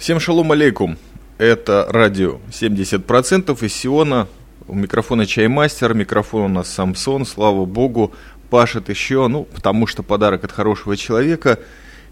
Всем 0.00 0.18
шалом 0.18 0.50
алейкум. 0.50 0.96
Это 1.36 1.86
радио 1.90 2.38
70% 2.50 3.66
из 3.66 3.74
Сиона. 3.74 4.28
У 4.66 4.74
микрофона 4.74 5.26
Чаймастер, 5.26 5.92
микрофон 5.92 6.42
у 6.44 6.48
нас 6.48 6.70
Самсон, 6.70 7.26
слава 7.26 7.66
богу, 7.66 8.14
пашет 8.48 8.88
еще, 8.88 9.28
ну, 9.28 9.44
потому 9.44 9.86
что 9.86 10.02
подарок 10.02 10.42
от 10.42 10.52
хорошего 10.52 10.96
человека. 10.96 11.58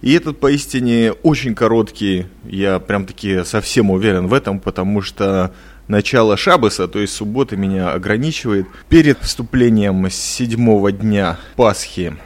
И 0.02 0.12
этот 0.12 0.38
поистине 0.38 1.12
очень 1.22 1.54
короткий, 1.54 2.26
я 2.44 2.78
прям 2.78 3.06
таки 3.06 3.42
совсем 3.44 3.90
уверен 3.90 4.26
в 4.26 4.34
этом, 4.34 4.60
потому 4.60 5.00
что 5.00 5.54
начало 5.88 6.36
Шабаса, 6.36 6.88
то 6.88 6.98
есть 6.98 7.14
субботы, 7.14 7.56
меня 7.56 7.92
ограничивает. 7.92 8.66
Перед 8.90 9.18
вступлением 9.20 10.10
седьмого 10.10 10.92
дня 10.92 11.38
Пасхи 11.56 12.18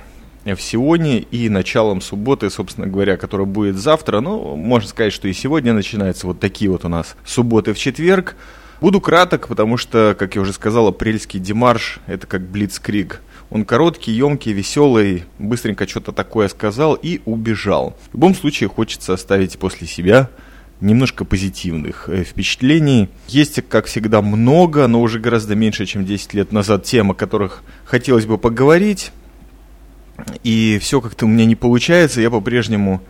в 0.44 0.60
Сионе 0.60 1.18
и 1.18 1.48
началом 1.48 2.00
субботы, 2.00 2.50
собственно 2.50 2.86
говоря, 2.86 3.16
которая 3.16 3.46
будет 3.46 3.76
завтра. 3.76 4.20
Ну, 4.20 4.56
можно 4.56 4.88
сказать, 4.88 5.12
что 5.12 5.28
и 5.28 5.32
сегодня 5.32 5.72
начинаются 5.72 6.26
вот 6.26 6.40
такие 6.40 6.70
вот 6.70 6.84
у 6.84 6.88
нас 6.88 7.16
субботы 7.24 7.72
в 7.72 7.78
четверг. 7.78 8.36
Буду 8.80 9.00
краток, 9.00 9.46
потому 9.46 9.76
что, 9.76 10.16
как 10.18 10.34
я 10.34 10.40
уже 10.40 10.52
сказал, 10.52 10.88
апрельский 10.88 11.38
демарш– 11.38 12.00
это 12.06 12.26
как 12.26 12.42
блицкриг. 12.42 13.20
Он 13.48 13.64
короткий, 13.64 14.10
емкий, 14.10 14.52
веселый, 14.52 15.24
быстренько 15.38 15.86
что-то 15.86 16.10
такое 16.10 16.48
сказал 16.48 16.94
и 16.94 17.20
убежал. 17.24 17.96
В 18.10 18.14
любом 18.14 18.34
случае 18.34 18.68
хочется 18.68 19.12
оставить 19.12 19.58
после 19.58 19.86
себя 19.86 20.30
немножко 20.80 21.24
позитивных 21.24 22.08
э, 22.08 22.24
впечатлений. 22.24 23.08
Есть, 23.28 23.60
как 23.68 23.86
всегда, 23.86 24.20
много, 24.20 24.88
но 24.88 25.00
уже 25.00 25.20
гораздо 25.20 25.54
меньше, 25.54 25.86
чем 25.86 26.04
10 26.04 26.34
лет 26.34 26.50
назад 26.50 26.84
тем, 26.84 27.12
о 27.12 27.14
которых 27.14 27.62
хотелось 27.84 28.26
бы 28.26 28.36
поговорить 28.36 29.12
и 30.42 30.78
все 30.80 31.00
как-то 31.00 31.26
у 31.26 31.28
меня 31.28 31.44
не 31.44 31.56
получается, 31.56 32.20
я 32.20 32.30
по-прежнему 32.30 33.02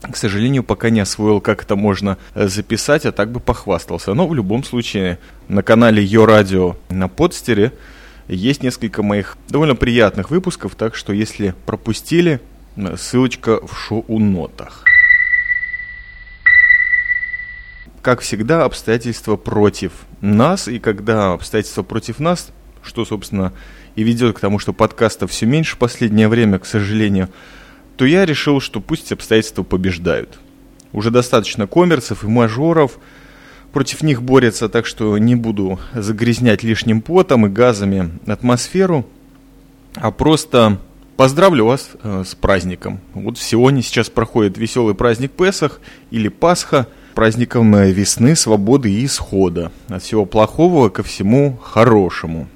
К 0.00 0.16
сожалению, 0.16 0.64
пока 0.64 0.88
не 0.88 1.00
освоил, 1.00 1.42
как 1.42 1.64
это 1.64 1.76
можно 1.76 2.16
э, 2.34 2.48
записать, 2.48 3.04
а 3.04 3.12
так 3.12 3.30
бы 3.30 3.40
похвастался. 3.40 4.14
Но 4.14 4.26
в 4.26 4.34
любом 4.34 4.64
случае, 4.64 5.18
на 5.48 5.62
канале 5.62 6.02
Йо 6.02 6.24
Радио 6.24 6.76
на 6.88 7.08
подстере 7.08 7.72
есть 8.26 8.62
несколько 8.62 9.02
моих 9.02 9.36
довольно 9.50 9.74
приятных 9.74 10.30
выпусков, 10.30 10.76
так 10.76 10.94
что 10.94 11.12
если 11.12 11.54
пропустили, 11.66 12.40
э, 12.76 12.96
ссылочка 12.96 13.60
в 13.66 13.76
шоу-нотах. 13.76 14.82
Как 18.00 18.20
всегда, 18.20 18.64
обстоятельства 18.64 19.36
против 19.36 19.92
нас, 20.22 20.68
и 20.68 20.78
когда 20.78 21.34
обстоятельства 21.34 21.82
против 21.82 22.18
нас, 22.18 22.50
что, 22.84 23.04
собственно, 23.04 23.52
и 23.96 24.02
ведет 24.02 24.36
к 24.36 24.40
тому, 24.40 24.58
что 24.58 24.72
подкастов 24.72 25.30
все 25.30 25.46
меньше 25.46 25.76
в 25.76 25.78
последнее 25.78 26.28
время, 26.28 26.58
к 26.58 26.66
сожалению, 26.66 27.28
то 27.96 28.04
я 28.04 28.26
решил, 28.26 28.60
что 28.60 28.80
пусть 28.80 29.12
обстоятельства 29.12 29.62
побеждают. 29.62 30.38
Уже 30.92 31.10
достаточно 31.10 31.66
коммерцев 31.66 32.24
и 32.24 32.26
мажоров, 32.26 32.98
против 33.72 34.02
них 34.02 34.22
борются, 34.22 34.68
так 34.68 34.86
что 34.86 35.18
не 35.18 35.34
буду 35.34 35.80
загрязнять 35.94 36.62
лишним 36.62 37.02
потом 37.02 37.46
и 37.46 37.48
газами 37.48 38.10
атмосферу, 38.26 39.06
а 39.96 40.10
просто 40.10 40.78
поздравлю 41.16 41.66
вас 41.66 41.90
э, 42.02 42.24
с 42.26 42.34
праздником. 42.34 43.00
Вот 43.14 43.38
Сионе 43.38 43.82
сейчас 43.82 44.10
проходит 44.10 44.58
веселый 44.58 44.94
праздник 44.94 45.32
Песах 45.32 45.80
или 46.10 46.28
Пасха, 46.28 46.86
праздником 47.14 47.74
э, 47.76 47.90
весны, 47.90 48.36
свободы 48.36 48.92
и 48.92 49.04
исхода. 49.04 49.72
От 49.88 50.02
всего 50.02 50.26
плохого 50.26 50.88
ко 50.88 51.02
всему 51.02 51.58
хорошему. 51.62 52.48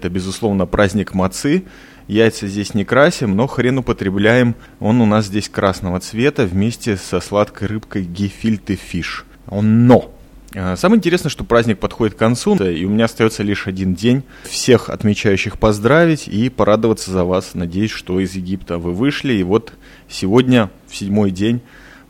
Это, 0.00 0.08
безусловно, 0.08 0.64
праздник 0.64 1.12
мацы. 1.12 1.64
Яйца 2.08 2.46
здесь 2.46 2.72
не 2.72 2.86
красим, 2.86 3.36
но 3.36 3.46
хрен 3.46 3.80
употребляем. 3.80 4.54
Он 4.78 5.02
у 5.02 5.04
нас 5.04 5.26
здесь 5.26 5.50
красного 5.50 6.00
цвета 6.00 6.46
вместе 6.46 6.96
со 6.96 7.20
сладкой 7.20 7.68
рыбкой 7.68 8.04
гефильте 8.04 8.76
фиш. 8.76 9.26
Но! 9.50 10.10
А, 10.54 10.74
самое 10.76 10.96
интересное, 10.96 11.28
что 11.28 11.44
праздник 11.44 11.80
подходит 11.80 12.14
к 12.14 12.18
концу, 12.18 12.56
и 12.56 12.82
у 12.86 12.88
меня 12.88 13.04
остается 13.04 13.42
лишь 13.42 13.66
один 13.66 13.94
день. 13.94 14.22
Всех 14.44 14.88
отмечающих 14.88 15.58
поздравить 15.58 16.28
и 16.28 16.48
порадоваться 16.48 17.10
за 17.10 17.24
вас. 17.24 17.50
Надеюсь, 17.52 17.90
что 17.90 18.20
из 18.20 18.34
Египта 18.34 18.78
вы 18.78 18.94
вышли. 18.94 19.34
И 19.34 19.42
вот 19.42 19.74
сегодня, 20.08 20.70
в 20.88 20.96
седьмой 20.96 21.30
день, 21.30 21.60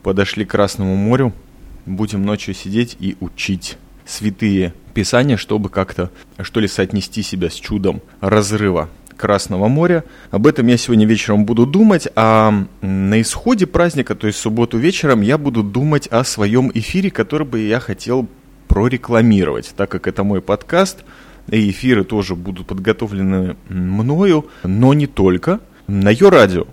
подошли 0.01 0.45
к 0.45 0.51
Красному 0.51 0.95
морю. 0.95 1.33
Будем 1.85 2.23
ночью 2.23 2.53
сидеть 2.53 2.95
и 3.01 3.17
учить 3.19 3.77
святые 4.11 4.73
писания, 4.93 5.37
чтобы 5.37 5.69
как-то, 5.69 6.11
что 6.41 6.59
ли, 6.59 6.67
соотнести 6.67 7.23
себя 7.23 7.49
с 7.49 7.55
чудом 7.55 8.01
разрыва 8.19 8.89
Красного 9.17 9.67
моря. 9.67 10.03
Об 10.31 10.47
этом 10.47 10.65
я 10.67 10.77
сегодня 10.77 11.05
вечером 11.05 11.45
буду 11.45 11.65
думать, 11.65 12.07
а 12.15 12.65
на 12.81 13.21
исходе 13.21 13.67
праздника, 13.67 14.15
то 14.15 14.27
есть 14.27 14.39
субботу 14.39 14.77
вечером, 14.77 15.21
я 15.21 15.37
буду 15.37 15.61
думать 15.63 16.07
о 16.07 16.23
своем 16.23 16.71
эфире, 16.73 17.11
который 17.11 17.45
бы 17.45 17.59
я 17.59 17.79
хотел 17.79 18.27
прорекламировать, 18.67 19.73
так 19.77 19.91
как 19.91 20.07
это 20.07 20.23
мой 20.23 20.41
подкаст, 20.41 21.03
и 21.49 21.69
эфиры 21.69 22.03
тоже 22.03 22.35
будут 22.35 22.67
подготовлены 22.67 23.57
мною, 23.69 24.47
но 24.63 24.93
не 24.93 25.07
только. 25.07 25.59
На 25.87 26.09
ее 26.09 26.29
радио 26.29 26.67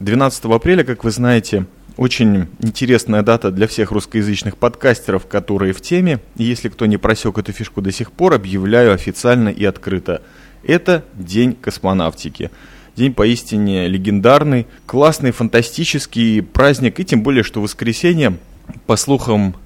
12 0.00 0.44
апреля, 0.44 0.84
как 0.84 1.02
вы 1.02 1.10
знаете, 1.10 1.66
очень 1.98 2.46
интересная 2.60 3.22
дата 3.22 3.50
для 3.50 3.66
всех 3.66 3.90
русскоязычных 3.90 4.56
подкастеров, 4.56 5.26
которые 5.26 5.72
в 5.72 5.80
теме. 5.80 6.20
И 6.36 6.44
если 6.44 6.68
кто 6.68 6.86
не 6.86 6.96
просек 6.96 7.36
эту 7.36 7.52
фишку 7.52 7.82
до 7.82 7.90
сих 7.90 8.12
пор, 8.12 8.34
объявляю 8.34 8.94
официально 8.94 9.48
и 9.48 9.64
открыто. 9.64 10.22
Это 10.62 11.04
День 11.14 11.54
космонавтики. 11.60 12.50
День 12.94 13.12
поистине 13.12 13.88
легендарный, 13.88 14.66
классный, 14.86 15.32
фантастический 15.32 16.40
праздник. 16.40 17.00
И 17.00 17.04
тем 17.04 17.22
более, 17.22 17.42
что 17.42 17.60
воскресенье, 17.60 18.38
по 18.86 18.96
слухам, 18.96 19.56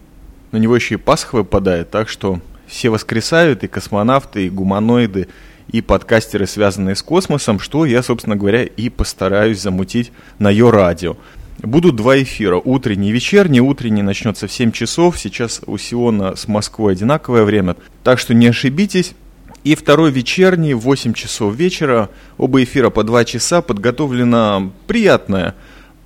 на 0.52 0.56
него 0.56 0.74
еще 0.74 0.94
и 0.94 0.98
Пасха 0.98 1.36
выпадает. 1.36 1.90
Так 1.90 2.08
что 2.08 2.40
все 2.66 2.88
воскресают, 2.88 3.62
и 3.62 3.68
космонавты, 3.68 4.46
и 4.46 4.50
гуманоиды, 4.50 5.28
и 5.70 5.82
подкастеры, 5.82 6.46
связанные 6.46 6.96
с 6.96 7.02
космосом, 7.02 7.58
что 7.58 7.84
я, 7.84 8.02
собственно 8.02 8.36
говоря, 8.36 8.64
и 8.64 8.88
постараюсь 8.88 9.60
замутить 9.60 10.12
на 10.38 10.50
ее 10.50 10.70
радио. 10.70 11.16
Будут 11.58 11.96
два 11.96 12.20
эфира, 12.20 12.56
утренний 12.56 13.10
и 13.10 13.12
вечерний. 13.12 13.60
Утренний 13.60 14.02
начнется 14.02 14.46
в 14.46 14.52
7 14.52 14.72
часов, 14.72 15.18
сейчас 15.18 15.60
у 15.66 15.78
Сиона 15.78 16.34
с 16.34 16.48
Москвой 16.48 16.94
одинаковое 16.94 17.44
время, 17.44 17.76
так 18.02 18.18
что 18.18 18.34
не 18.34 18.48
ошибитесь. 18.48 19.14
И 19.64 19.76
второй 19.76 20.10
вечерний 20.10 20.74
в 20.74 20.80
8 20.80 21.12
часов 21.12 21.54
вечера, 21.54 22.10
оба 22.36 22.64
эфира 22.64 22.90
по 22.90 23.04
2 23.04 23.24
часа, 23.24 23.62
подготовлена 23.62 24.72
приятная 24.88 25.54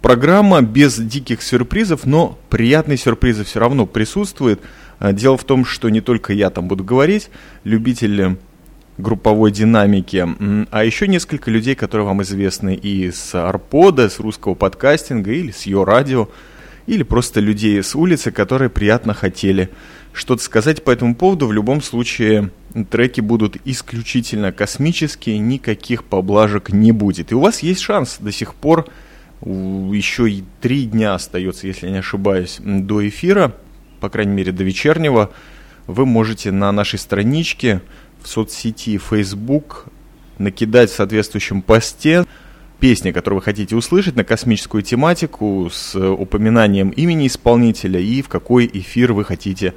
программа 0.02 0.60
без 0.60 0.98
диких 0.98 1.42
сюрпризов, 1.42 2.04
но 2.04 2.38
приятные 2.50 2.98
сюрпризы 2.98 3.44
все 3.44 3.60
равно 3.60 3.86
присутствуют. 3.86 4.60
А, 4.98 5.12
дело 5.12 5.36
в 5.36 5.44
том, 5.44 5.64
что 5.64 5.88
не 5.88 6.00
только 6.00 6.32
я 6.32 6.50
там 6.50 6.68
буду 6.68 6.84
говорить, 6.84 7.30
любители 7.64 8.36
групповой 8.98 9.52
динамики, 9.52 10.26
а 10.70 10.84
еще 10.84 11.06
несколько 11.08 11.50
людей, 11.50 11.74
которые 11.74 12.06
вам 12.06 12.22
известны 12.22 12.74
и 12.74 13.10
с 13.10 13.34
Арпода, 13.34 14.08
с 14.08 14.18
русского 14.20 14.54
подкастинга 14.54 15.32
или 15.32 15.50
с 15.50 15.66
Йо 15.66 15.84
Радио, 15.84 16.28
или 16.86 17.02
просто 17.02 17.40
людей 17.40 17.82
с 17.82 17.94
улицы, 17.94 18.30
которые 18.30 18.70
приятно 18.70 19.12
хотели 19.12 19.70
что-то 20.12 20.42
сказать 20.42 20.82
по 20.82 20.90
этому 20.90 21.14
поводу. 21.14 21.46
В 21.46 21.52
любом 21.52 21.82
случае, 21.82 22.50
треки 22.90 23.20
будут 23.20 23.56
исключительно 23.64 24.52
космические, 24.52 25.38
никаких 25.38 26.04
поблажек 26.04 26.70
не 26.70 26.92
будет. 26.92 27.32
И 27.32 27.34
у 27.34 27.40
вас 27.40 27.60
есть 27.60 27.80
шанс 27.80 28.18
до 28.20 28.32
сих 28.32 28.54
пор, 28.54 28.86
еще 29.42 30.30
и 30.30 30.44
три 30.62 30.84
дня 30.84 31.14
остается, 31.14 31.66
если 31.66 31.90
не 31.90 31.98
ошибаюсь, 31.98 32.58
до 32.60 33.06
эфира, 33.06 33.54
по 34.00 34.08
крайней 34.08 34.32
мере 34.32 34.52
до 34.52 34.64
вечернего, 34.64 35.32
вы 35.86 36.06
можете 36.06 36.50
на 36.52 36.72
нашей 36.72 36.98
страничке 36.98 37.80
в 38.22 38.28
соцсети 38.28 38.98
Facebook 38.98 39.86
накидать 40.38 40.90
в 40.90 40.94
соответствующем 40.94 41.62
посте 41.62 42.24
песни, 42.80 43.10
которые 43.10 43.38
вы 43.38 43.42
хотите 43.42 43.74
услышать 43.74 44.16
на 44.16 44.24
космическую 44.24 44.82
тематику 44.82 45.70
с 45.72 45.98
упоминанием 45.98 46.90
имени 46.90 47.26
исполнителя 47.26 48.00
и 48.00 48.20
в 48.22 48.28
какой 48.28 48.70
эфир 48.72 49.12
вы 49.12 49.24
хотите 49.24 49.74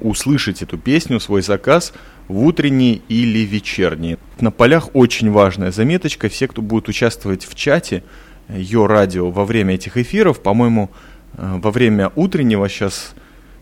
услышать 0.00 0.62
эту 0.62 0.78
песню, 0.78 1.18
свой 1.20 1.42
заказ 1.42 1.92
в 2.28 2.38
утренний 2.44 3.02
или 3.08 3.40
вечерний. 3.40 4.16
На 4.40 4.50
полях 4.50 4.90
очень 4.94 5.30
важная 5.30 5.72
заметочка. 5.72 6.28
Все, 6.28 6.46
кто 6.46 6.62
будет 6.62 6.88
участвовать 6.88 7.44
в 7.44 7.54
чате 7.54 8.04
Йо 8.48 8.86
Радио 8.86 9.30
во 9.30 9.44
время 9.44 9.74
этих 9.74 9.96
эфиров, 9.96 10.40
по-моему, 10.40 10.90
э, 11.34 11.58
во 11.60 11.70
время 11.70 12.12
утреннего 12.14 12.68
сейчас 12.68 13.14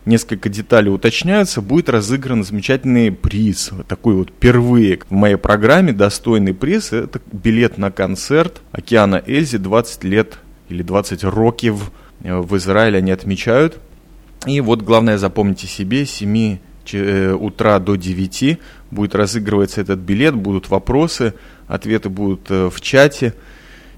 несколько 0.05 0.49
деталей 0.49 0.91
уточняются, 0.91 1.61
будет 1.61 1.89
разыгран 1.89 2.45
замечательный 2.45 3.13
приз. 3.13 3.71
Такой 3.89 4.15
вот 4.15 4.31
впервые 4.31 5.01
в 5.09 5.13
моей 5.13 5.37
программе 5.37 5.93
достойный 5.93 6.55
приз. 6.55 6.93
Это 6.93 7.21
билет 7.33 7.79
на 7.79 7.91
концерт 7.91 8.63
Океана 8.73 9.23
Эльзи 9.27 9.59
20 9.59 10.05
лет 10.05 10.39
или 10.69 10.83
20 10.83 11.25
років 11.25 11.91
в 12.23 12.57
Израиле 12.57 12.99
они 12.99 13.11
отмечают. 13.11 13.79
И 14.47 14.61
вот 14.61 14.83
главное 14.83 15.19
запомните 15.19 15.67
себе, 15.67 16.07
с 16.07 16.11
7 16.11 16.59
э, 16.93 17.33
утра 17.33 17.79
до 17.79 17.97
9 17.97 18.59
будет 18.91 19.15
разыгрываться 19.15 19.81
этот 19.81 20.01
билет, 20.01 20.35
будут 20.35 20.71
вопросы, 20.71 21.35
ответы 21.67 22.09
будут 22.09 22.51
э, 22.51 22.71
в 22.71 22.81
чате. 22.81 23.35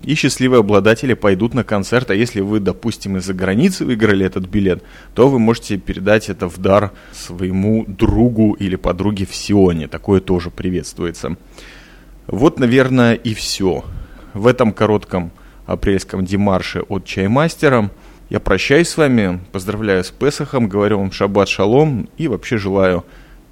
И 0.02 0.14
счастливые 0.14 0.60
обладатели 0.60 1.14
пойдут 1.14 1.54
на 1.54 1.64
концерт. 1.64 2.10
А 2.10 2.14
если 2.14 2.40
вы, 2.40 2.60
допустим, 2.60 3.16
из-за 3.16 3.34
границы 3.34 3.84
выиграли 3.84 4.26
этот 4.26 4.46
билет, 4.46 4.82
то 5.14 5.28
вы 5.28 5.38
можете 5.38 5.76
передать 5.76 6.28
это 6.28 6.49
в 6.49 6.58
дар 6.58 6.93
своему 7.12 7.84
другу 7.87 8.54
или 8.54 8.76
подруге 8.76 9.26
в 9.26 9.34
Сионе. 9.34 9.88
Такое 9.88 10.20
тоже 10.20 10.50
приветствуется. 10.50 11.37
Вот, 12.26 12.58
наверное, 12.58 13.14
и 13.14 13.34
все. 13.34 13.84
В 14.34 14.46
этом 14.46 14.72
коротком 14.72 15.31
апрельском 15.66 16.25
демарше 16.25 16.81
от 16.88 17.04
Чаймастера– 17.04 17.90
я 18.32 18.40
прощаюсь 18.40 18.88
с 18.88 18.96
вами, 18.96 19.40
поздравляю 19.52 20.02
с 20.02 20.10
Песохом, 20.10 20.66
говорю 20.66 21.00
вам 21.00 21.12
шаббат 21.12 21.50
шалом 21.50 22.08
и 22.16 22.28
вообще 22.28 22.56
желаю 22.56 23.04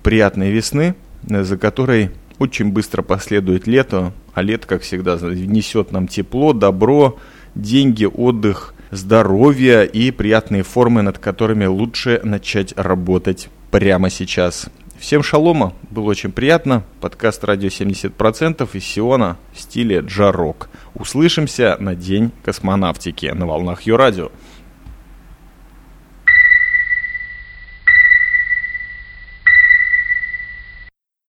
приятной 0.03 0.53
весны, 0.53 0.95
за 1.23 1.59
которой 1.59 2.13
очень 2.39 2.73
быстро 2.73 3.03
последует 3.03 3.67
лето, 3.67 4.15
а 4.35 4.43
лето, 4.43 4.67
как 4.67 4.83
всегда, 4.83 5.17
несет 5.17 5.93
нам 5.93 6.09
тепло, 6.09 6.53
добро, 6.53 7.19
деньги, 7.55 8.05
отдых, 8.05 8.75
здоровье 8.91 9.87
и 9.87 10.11
приятные 10.11 10.63
формы, 10.63 11.03
над 11.03 11.19
которыми 11.19 11.67
лучше 11.67 12.21
начать 12.25 12.73
работать 12.77 13.49
прямо 13.71 14.11
сейчас. 14.11 14.69
Всем 14.99 15.23
шалома, 15.23 15.73
было 15.91 16.11
очень 16.11 16.31
приятно. 16.31 16.85
Подкаст 17.01 17.43
«Радио 17.45 17.69
70%» 17.69 18.69
из 18.75 18.85
Сиона 18.85 19.39
в 19.55 19.61
стиле 19.61 20.01
джарок. 20.01 20.69
Услышимся 20.95 21.77
на 21.81 21.95
День 21.95 22.33
космонавтики 22.45 23.27
на 23.27 23.47
волнах 23.47 23.83
Йо 23.83 23.97
Радио. 23.97 24.31